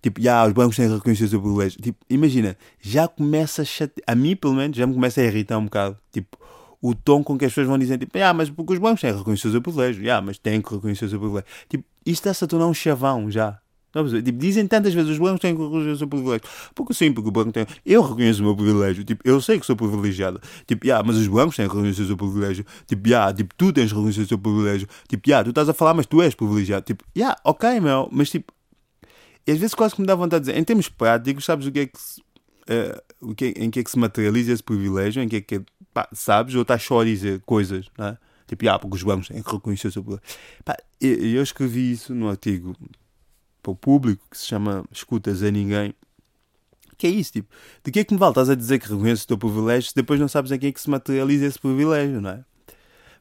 [0.00, 1.80] Tipo, já, os bancos têm que reconhecer o seu privilégio.
[1.80, 4.04] Tipo, imagina, já começa a chatear.
[4.06, 5.96] A mim, pelo menos, já me começa a irritar um bocado.
[6.12, 6.38] Tipo,
[6.80, 9.12] o tom com que as pessoas vão dizer, tipo, ah, mas porque os bancos têm
[9.12, 10.04] que reconhecer o seu privilégio.
[10.04, 11.48] Já, mas têm que reconhecer o seu privilégio.
[11.68, 13.62] Tipo, isto está-se a tornar um chavão já.
[13.92, 16.42] Tipo, dizem tantas vezes os bancos têm que reconhecer o seu privilégio.
[16.74, 17.66] Porque sim, porque o banco tem.
[17.84, 19.04] Eu reconheço o meu privilégio.
[19.04, 20.40] Tipo, eu sei que sou privilegiado.
[20.66, 22.64] Tipo, yeah, mas os bancos têm que reconhecer o seu privilégio.
[22.86, 24.88] Tipo, yeah, tipo, tu tens que reconhecer o seu privilégio.
[25.06, 26.84] Tipo, yeah, tu estás a falar, mas tu és privilegiado.
[26.86, 28.08] Tipo, yeah, ok, meu.
[28.10, 28.52] Mas tipo,
[29.46, 31.72] e às vezes quase que me dá vontade de dizer, em termos práticos, sabes o
[31.72, 34.62] que é que se, uh, o que é, em que é que se materializa esse
[34.62, 38.06] privilégio, em que é que é, pá, sabes, ou estás só a dizer coisas, não
[38.06, 38.18] é?
[38.46, 40.36] Tipo, ah, porque os bancos têm que reconhecer o seu privilégio.
[40.64, 42.76] Pá, eu, eu escrevi isso num artigo
[43.62, 45.94] para o público que se chama Escutas a Ninguém.
[46.98, 47.48] Que é isso, tipo,
[47.82, 48.32] de que é que me vale?
[48.32, 50.72] Estás a dizer que reconheces o teu privilégio se depois não sabes em quem é
[50.72, 52.44] que se materializa esse privilégio, não é?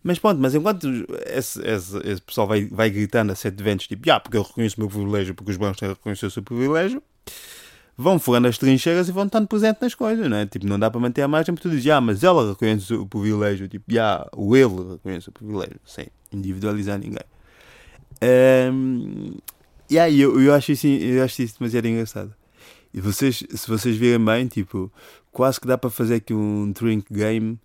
[0.04, 0.88] Mas pronto, mas enquanto
[1.28, 4.78] esse, esse, esse pessoal vai, vai gritando a sete ventos, tipo, ah, porque eu reconheço
[4.78, 7.04] o meu privilégio, porque os bancos têm reconhecer o seu privilégio,
[7.96, 10.46] vão furando as trincheiras e vão estando presente nas coisas, não é?
[10.48, 13.06] Tipo, não dá para manter a margem, porque tu dizes, ah, mas ela reconhece o
[13.06, 17.24] privilégio, tipo, ah, o ele reconhece o privilégio, sem individualizar ninguém.
[18.74, 19.36] Um,
[19.90, 22.34] e aí, eu, eu, acho isso, eu acho isso demasiado engraçado.
[22.94, 24.92] E vocês, se vocês virem bem, tipo,
[25.32, 27.60] quase que dá para fazer aqui um drink game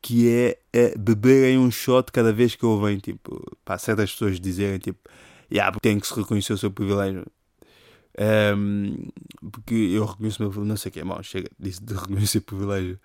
[0.00, 4.78] que é, é beberem um shot cada vez que ouvem, tipo, para certas pessoas dizerem,
[4.78, 5.08] tipo,
[5.52, 7.26] yeah, tem que se reconhecer o seu privilégio.
[8.56, 9.08] Um,
[9.50, 12.38] porque eu reconheço meu privilégio, não sei o que é, mal, chega, disse de reconhecer
[12.38, 12.98] o privilégio,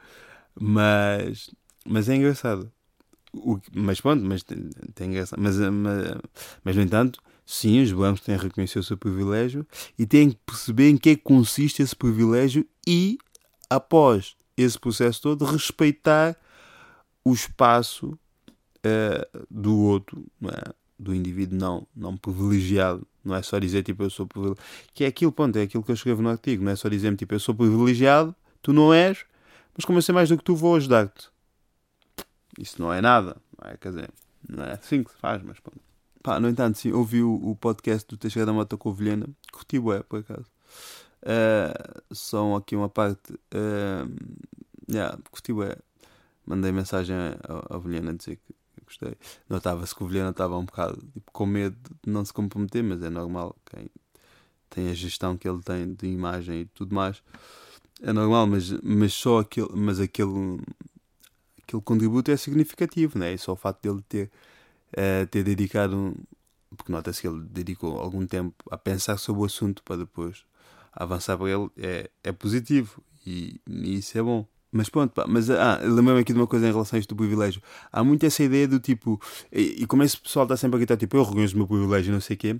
[0.59, 1.49] mas,
[1.85, 2.71] mas é engraçado.
[3.33, 5.39] O, mas pronto, mas tem, tem engraçado.
[5.41, 6.17] Mas, mas,
[6.63, 10.37] mas, no entanto, sim, os brancos têm que reconhecer o seu privilégio e têm que
[10.45, 13.17] perceber em que é que consiste esse privilégio e,
[13.69, 16.35] após esse processo todo, respeitar
[17.23, 18.17] o espaço
[18.79, 20.73] uh, do outro, é?
[20.97, 23.07] do indivíduo não, não privilegiado.
[23.23, 24.67] Não é só dizer tipo eu sou privilegiado.
[24.93, 26.63] Que é aquilo, ponto, é aquilo que eu escrevo no artigo.
[26.63, 29.25] Não é só dizer tipo eu sou privilegiado, tu não és,
[29.75, 31.29] mas como eu sei mais do que tu, vou ajudar-te.
[32.57, 33.37] Isso não é nada.
[33.61, 33.77] Não é?
[33.77, 34.09] Quer dizer,
[34.47, 35.79] não é assim que se faz, mas pronto.
[36.21, 40.03] Pá, no entanto, sim, ouvi o, o podcast do Teixeira da Mota Covilhena, curti é
[40.03, 40.45] por acaso.
[41.23, 43.33] Uh, só aqui uma parte.
[43.53, 44.13] Uh,
[44.91, 45.77] yeah, curti é
[46.49, 47.37] mandei mensagem à,
[47.69, 49.15] à a dizer que gostei.
[49.47, 53.01] Notava-se que o Vilhena estava um bocado tipo, com medo de não se comprometer, mas
[53.03, 53.55] é normal.
[53.65, 53.87] Quem
[54.69, 57.21] tem a gestão que ele tem de imagem e tudo mais
[58.01, 60.59] é normal, mas, mas só aquele, mas aquele,
[61.61, 63.33] aquele contributo é significativo, né?
[63.33, 64.31] E só o facto dele ter,
[64.93, 66.15] uh, ter dedicado,
[66.75, 70.43] porque nota-se que ele dedicou algum tempo a pensar sobre o assunto para depois
[70.91, 74.47] avançar para ele, é, é positivo e, e isso é bom.
[74.71, 77.15] Mas pronto, pá, mas ah, lembro-me aqui de uma coisa em relação a isto do
[77.15, 77.61] privilégio.
[77.91, 79.19] Há muito essa ideia do tipo,
[79.51, 82.13] e, e como esse pessoal está sempre a gritar, tipo, eu reconheço o meu privilégio,
[82.13, 82.55] não sei o quê.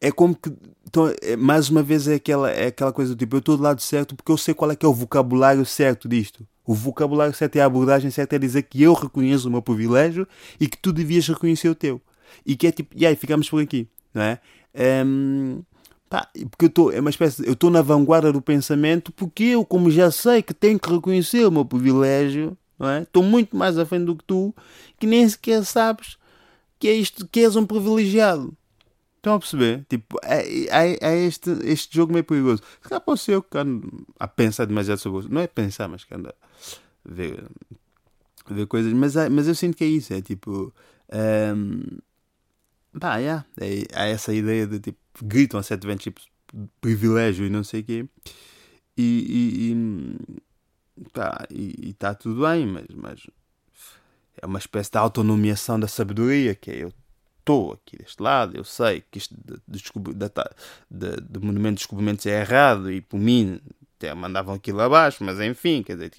[0.00, 0.52] É como que,
[0.86, 3.62] então, é, mais uma vez, é aquela, é aquela coisa do tipo, eu estou do
[3.62, 6.46] lado certo porque eu sei qual é que é o vocabulário certo disto.
[6.64, 10.26] O vocabulário certo é a abordagem certa, é dizer que eu reconheço o meu privilégio
[10.60, 12.00] e que tu devias reconhecer o teu.
[12.46, 14.40] E que é tipo, e aí ficamos por aqui, não é?
[15.04, 15.62] Um,
[16.08, 19.64] Pá, porque eu estou, é uma espécie, eu estou na vanguarda do pensamento, porque eu,
[19.64, 23.02] como já sei que tenho que reconhecer o meu privilégio, não é?
[23.02, 24.54] Estou muito mais à frente do que tu,
[24.98, 26.16] que nem sequer sabes
[26.78, 28.54] que é isto, que és um privilegiado.
[29.16, 29.86] Estão a perceber?
[29.88, 32.62] Tipo, é, é, é este, este jogo meio perigoso.
[32.82, 35.32] Se calhar pode ser eu que ando a pensar demasiado sobre.
[35.32, 37.42] Não é pensar, mas que anda a ver,
[38.50, 38.92] ver coisas.
[38.92, 40.12] Mas, mas eu sinto que é isso.
[40.12, 40.74] É tipo.
[41.10, 42.00] Um,
[43.00, 46.20] pá, yeah, é, há essa ideia de tipo gritam a sete ventos tipo,
[46.80, 48.08] privilégio e não sei o quê.
[48.96, 49.72] E,
[50.96, 53.20] e, tá, e, e tá tudo bem, mas, mas
[54.40, 56.92] é uma espécie de autonomiação da sabedoria, que é eu
[57.40, 59.82] estou aqui deste lado, eu sei que isto de, de,
[60.90, 63.60] de, de monumento de descobrimentos é errado e por mim
[63.96, 66.12] até mandavam aquilo abaixo, mas enfim, quer dizer,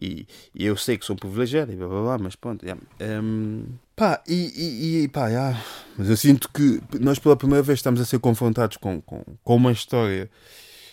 [0.00, 2.80] e, e eu sei que sou privilegiado e blá blá blá, mas pronto, yeah.
[3.00, 3.64] um...
[3.98, 5.60] pá, e, e, pá, yeah.
[5.96, 9.56] mas eu sinto que nós pela primeira vez estamos a ser confrontados com, com, com
[9.56, 10.30] uma história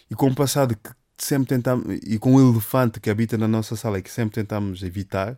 [0.10, 3.76] e com um passado que sempre tentamos, e com um elefante que habita na nossa
[3.76, 5.38] sala e que sempre tentamos evitar.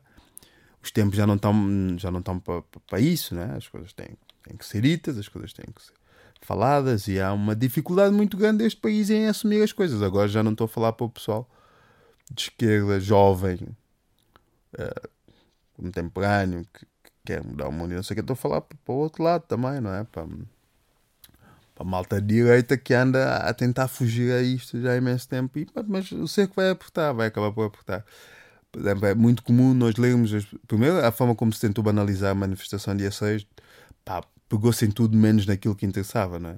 [0.82, 1.53] Os tempos já não estão,
[1.97, 3.53] já não estão para, para isso, né?
[3.58, 5.93] as coisas têm, têm que ser ditas, as coisas têm que ser
[6.41, 10.01] faladas e há uma dificuldade muito grande deste país em assumir as coisas.
[10.01, 11.49] Agora já não estou a falar para o pessoal
[12.32, 13.60] de esquerda, jovem,
[14.75, 15.10] uh,
[15.73, 16.86] contemporâneo, que,
[17.28, 18.22] quer mudar o mundo não sei o que.
[18.22, 20.06] Estou a falar para, o outro lado também, não é?
[20.06, 20.38] Para, para
[21.80, 25.60] a malta direita que anda a tentar fugir a isto já há imenso tempo.
[25.60, 28.06] E, mas o cerco vai apertar, vai acabar por apertar.
[28.72, 30.32] Por exemplo, é muito comum nós lermos,
[30.68, 33.46] primeiro, a forma como se tentou banalizar a manifestação dia 6,
[34.06, 36.58] pá, pegou-se em tudo menos naquilo que interessava, não é?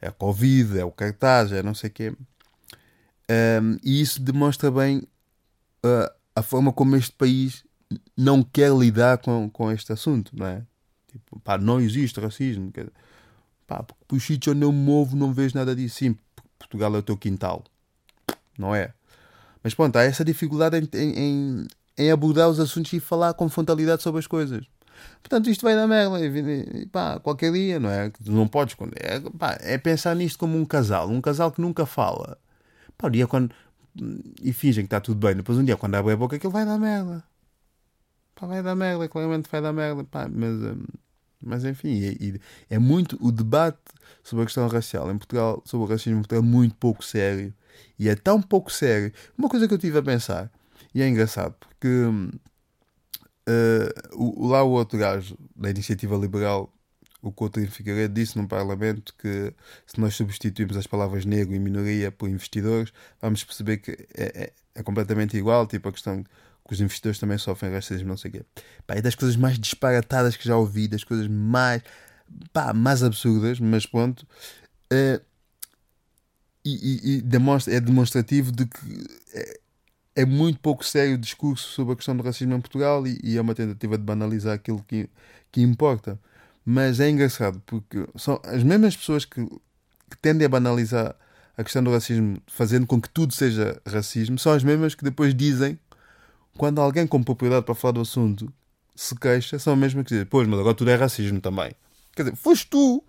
[0.00, 2.12] É a Covid, é o cartaz, é não sei o quê.
[3.28, 4.98] Um, e isso demonstra bem
[5.84, 7.65] uh, a forma como este país
[8.16, 10.62] não quer lidar com, com este assunto, não é?
[11.10, 12.70] Tipo, pá, não existe racismo.
[12.72, 12.88] Quer,
[13.66, 15.96] pá, porque por sítio onde eu me movo não vejo nada disso.
[15.96, 16.16] Sim,
[16.58, 17.64] Portugal é o teu quintal.
[18.58, 18.92] Não é?
[19.62, 21.66] Mas pronto, há essa dificuldade em, em,
[21.98, 24.66] em abordar os assuntos e falar com frontalidade sobre as coisas.
[25.22, 26.20] Portanto, isto vai dar merda.
[26.20, 28.10] E, pá, qualquer dia, não é?
[28.26, 28.98] Não podes esconder.
[28.98, 31.08] É, pá, é pensar nisto como um casal.
[31.10, 32.38] Um casal que nunca fala.
[32.96, 33.52] Pá, o dia quando.
[34.42, 35.36] E fingem que está tudo bem.
[35.36, 37.24] Depois, um dia, quando abre a boca, aquilo vai dar merda.
[38.36, 39.08] Pá, vai dar merda.
[39.08, 40.04] Claramente vai dar merda.
[40.04, 40.52] Pá, mas.
[40.52, 40.84] Hum,
[41.42, 41.88] mas enfim,
[42.20, 43.18] e, é muito.
[43.20, 43.78] O debate
[44.22, 47.52] sobre a questão racial em Portugal, sobre o racismo em Portugal, é muito pouco sério.
[47.98, 49.12] E é tão pouco sério.
[49.36, 50.50] Uma coisa que eu tive a pensar,
[50.94, 52.30] e é engraçado, porque hum,
[53.48, 56.72] Uh, o, lá o outro gajo da iniciativa liberal,
[57.22, 59.54] o Coutinho Figueiredo, disse no Parlamento que
[59.86, 64.52] se nós substituirmos as palavras negro e minoria por investidores, vamos perceber que é, é,
[64.74, 66.24] é completamente igual, tipo a questão
[66.66, 68.42] que os investidores também sofrem racismo, não sei o quê.
[68.86, 71.82] Pá, é das coisas mais disparatadas que já ouvi, das coisas mais,
[72.52, 74.26] pá, mais absurdas, mas pronto.
[74.92, 75.20] Uh,
[76.64, 79.60] e, e, e demonstra, é demonstrativo de que é,
[80.16, 83.36] é muito pouco sério o discurso sobre a questão do racismo em Portugal e, e
[83.36, 85.08] é uma tentativa de banalizar aquilo que,
[85.52, 86.18] que importa.
[86.64, 89.46] Mas é engraçado porque são as mesmas pessoas que,
[90.10, 91.14] que tendem a banalizar
[91.56, 95.32] a questão do racismo, fazendo com que tudo seja racismo, são as mesmas que depois
[95.32, 95.78] dizem,
[96.56, 98.52] quando alguém com propriedade para falar do assunto
[98.94, 101.72] se queixa, são as mesmas que dizem, pois, mas agora tudo é racismo também.
[102.14, 103.04] Quer dizer, foste tu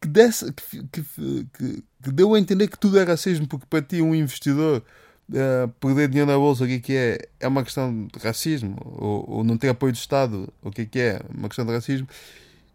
[0.00, 4.00] que, desse, que, que, que, deu a entender que tudo é racismo porque para ti
[4.00, 4.82] um investidor
[5.30, 7.18] uh, perder dinheiro na bolsa, o que é que é?
[7.40, 10.86] É uma questão de racismo, ou, ou não ter apoio do Estado, o que é
[10.86, 11.20] que é?
[11.36, 12.08] Uma questão de racismo.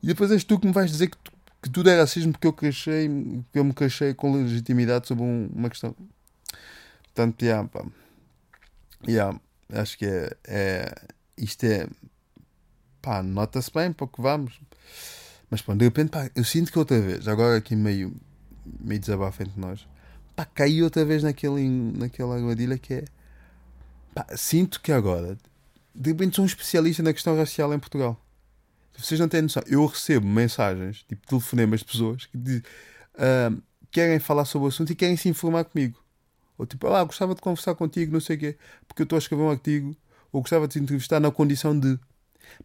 [0.03, 1.31] E depois és tu que me vais dizer que, tu,
[1.63, 3.07] que tudo é racismo porque eu crescei,
[3.51, 5.95] que eu me crescei com legitimidade sobre um, uma questão.
[7.13, 7.85] Portanto, yeah, pá.
[9.07, 9.39] Yeah,
[9.71, 10.95] acho que é, é
[11.37, 11.87] isto é
[13.01, 14.59] pá, nota-se bem para o que vamos.
[15.49, 18.15] Mas pá, de repente, pá, eu sinto que outra vez, agora aqui meio,
[18.79, 19.87] meio desabafo entre nós,
[20.35, 23.05] pá, caí outra vez naquele, naquela armadilha que é
[24.13, 25.37] pá, sinto que agora
[25.95, 28.19] de repente sou um especialista na questão racial em Portugal.
[28.97, 29.63] Vocês não têm noção.
[29.65, 32.59] Eu recebo mensagens, tipo telefonemas de pessoas que diz,
[33.15, 35.97] uh, querem falar sobre o assunto e querem se informar comigo.
[36.57, 39.19] Ou tipo, ah, gostava de conversar contigo, não sei o quê, porque eu estou a
[39.19, 39.95] escrever um artigo,
[40.31, 41.99] ou gostava de te entrevistar na condição de.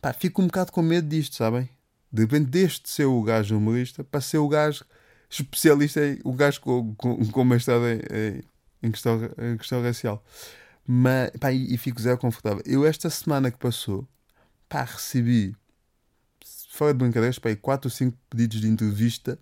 [0.01, 1.69] Pá, fico um bocado com medo disto, sabem?
[2.13, 4.85] De repente, deste ser o gajo humorista para ser o gajo
[5.29, 8.43] especialista em o gajo com, com, com em,
[8.83, 10.25] em, questão, em questão racial.
[10.87, 12.63] Mas, pá, e, e fico zero confortável.
[12.67, 14.09] Eu, esta semana que passou,
[14.69, 15.55] pá, recebi,
[16.71, 19.39] fora de brincadeiras, pá, 4 ou 5 pedidos de entrevista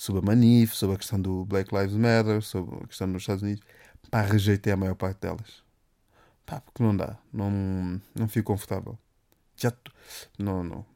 [0.00, 3.42] sobre a Manif, sobre a questão do Black Lives Matter, sobre a questão dos Estados
[3.42, 3.62] Unidos.
[4.10, 5.62] Pá, rejeitei a maior parte delas.
[6.46, 7.18] Pá, porque não dá.
[7.30, 8.98] Não, não fico confortável.
[9.54, 9.70] Já.
[10.38, 10.86] Não, não.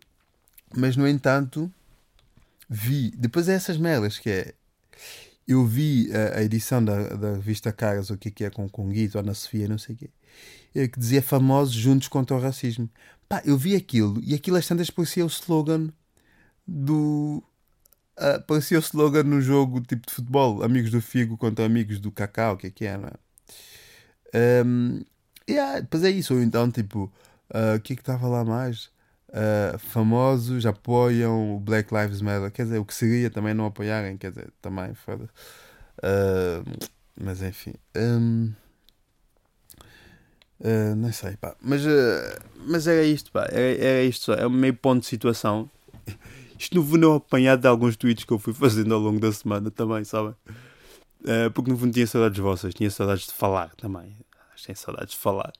[0.74, 1.70] Mas, no entanto,
[2.66, 3.10] vi.
[3.10, 4.54] Depois é essas merdas que é.
[5.46, 8.66] Eu vi a, a edição da, da revista Caras, o que é que é com
[8.70, 10.10] Conguito, Ana Sofia, não sei o quê,
[10.88, 12.88] que dizia famosos juntos contra o racismo.
[13.28, 15.90] Pá, eu vi aquilo e aquilo às tantas parecia o slogan
[16.66, 17.44] do.
[18.16, 22.10] Uh, parecia o slogan no jogo tipo de futebol: amigos do Figo contra amigos do
[22.12, 22.98] Cacau, o que é que é?
[24.64, 25.02] Um,
[25.48, 27.12] yeah, depois é isso, ou então tipo,
[27.50, 28.94] uh, o que é que estava lá mais?
[29.34, 32.50] uh, famosos apoiam o Black Lives Matter.
[32.50, 35.28] Quer dizer, o que seria também não apoiarem, quer dizer, também foda.
[35.98, 36.88] Uh,
[37.20, 37.74] mas enfim.
[37.96, 38.52] Um,
[40.60, 41.56] uh, não sei, pá.
[41.60, 41.82] Mas,
[42.66, 43.46] mas era isto, pá.
[43.50, 44.34] Era, era isto só.
[44.34, 45.68] É um meio ponto de situação.
[46.64, 49.30] Isto no fundo é apanhado de alguns tweets que eu fui fazendo ao longo da
[49.30, 50.34] semana também, sabem?
[51.20, 54.16] Uh, porque no fundo tinha saudades vossas, tinha saudades de falar também.
[54.64, 55.52] Tenho saudades de falar.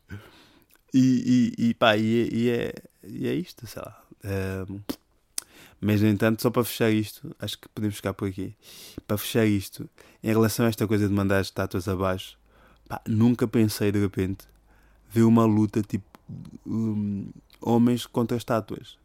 [0.94, 2.72] E, e, e pá, e, e, é,
[3.06, 4.02] e é isto, sei lá.
[4.70, 4.80] Um,
[5.78, 8.54] mas, no entanto, só para fechar isto, acho que podemos ficar por aqui.
[9.06, 9.86] Para fechar isto,
[10.22, 12.38] em relação a esta coisa de mandar as estátuas abaixo,
[12.88, 14.46] pá, nunca pensei de repente
[15.10, 16.06] ver uma luta tipo
[16.66, 17.28] um,
[17.60, 19.03] homens contra estátuas.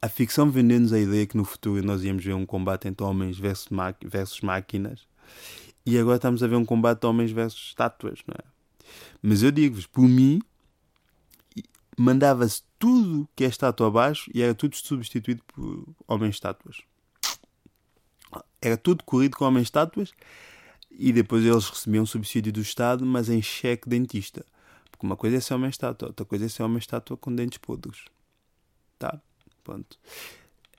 [0.00, 3.38] A ficção vendeu-nos a ideia que no futuro nós íamos ver um combate entre homens
[3.38, 3.68] versus,
[4.04, 5.06] versus máquinas
[5.84, 8.56] e agora estamos a ver um combate de homens versus estátuas, não é?
[9.22, 10.40] Mas eu digo-vos, por mim,
[11.96, 16.82] mandava-se tudo que é estátua abaixo e era tudo substituído por homens-estátuas.
[18.60, 20.12] Era tudo corrido com homens-estátuas
[20.90, 24.44] e depois eles recebiam subsídio do Estado, mas em cheque dentista.
[24.90, 28.04] Porque uma coisa é ser homem-estátua, outra coisa é ser homem-estátua com dentes podres.
[28.98, 29.20] Tá?
[29.66, 29.98] Pronto.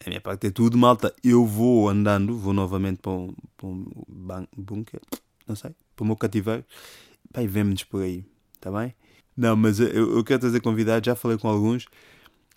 [0.05, 1.13] A minha parte é tudo, malta.
[1.21, 5.01] Eu vou andando, vou novamente para um, para um bunker,
[5.45, 6.63] não sei, para o meu cativeiro.
[7.33, 8.23] Pai, vemo-nos por aí,
[8.61, 8.95] tá bem?
[9.35, 11.85] Não, mas eu, eu quero trazer convidados, já falei com alguns.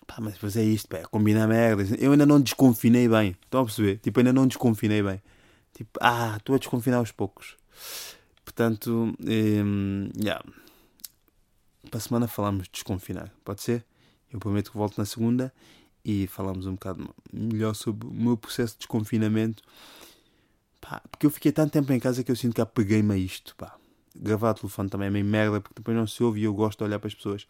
[0.07, 1.91] Pá, mas depois é isto, pá, é combinar merdas.
[1.99, 3.35] Eu ainda não desconfinei bem.
[3.43, 3.97] Estão a perceber?
[3.97, 5.21] Tipo, ainda não desconfinei bem.
[5.73, 7.57] Tipo, ah, estou a desconfinar aos poucos.
[8.45, 10.41] Portanto, um, yeah.
[11.89, 13.29] para a semana falamos de desconfinar.
[13.43, 13.83] Pode ser?
[14.31, 15.53] Eu prometo que volto na segunda
[16.03, 19.61] e falamos um bocado melhor sobre o meu processo de desconfinamento.
[20.79, 23.55] Pá, porque eu fiquei tanto tempo em casa que eu sinto que apeguei-me a isto.
[23.55, 23.77] Pá
[24.15, 26.83] gravar telefone também é meio merda, porque depois não se ouve e eu gosto de
[26.85, 27.47] olhar para as pessoas.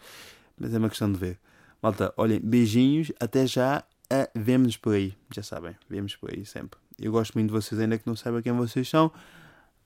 [0.58, 1.40] Mas é uma questão de ver.
[1.82, 3.84] Malta, olhem, beijinhos, até já.
[4.12, 6.78] Uh, Vemo-nos por aí, já sabem, vemos por aí sempre.
[7.00, 9.10] Eu gosto muito de vocês, ainda que não saiba quem vocês são,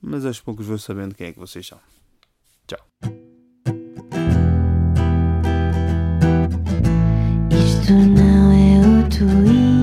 [0.02, 1.80] mas aos poucos vou sabendo quem é que vocês são.
[2.66, 2.80] Tchau.
[7.52, 8.45] Isto não
[9.16, 9.75] to leave.